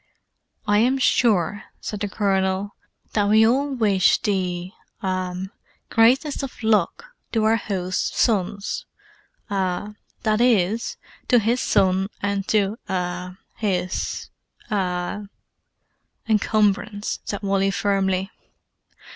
"I 0.65 0.79
am 0.79 0.97
sure," 0.97 1.65
said 1.79 1.99
the 1.99 2.07
Colonel, 2.09 2.73
"that 3.13 3.29
we 3.29 3.45
all 3.45 3.69
wish 3.75 4.17
the—ah—greatest 4.23 6.41
of 6.41 6.63
luck 6.63 7.05
to 7.31 7.43
our 7.43 7.57
host's 7.57 8.19
sons—ah, 8.19 9.93
that 10.23 10.41
is, 10.41 10.97
to 11.27 11.37
his 11.37 11.61
son 11.61 12.07
and 12.19 12.47
to—ah—his—ah——" 12.47 15.25
"Encumbrance," 16.27 17.19
said 17.23 17.43
Wally 17.43 17.69
firmly. 17.69 18.31